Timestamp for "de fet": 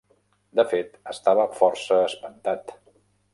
0.59-0.97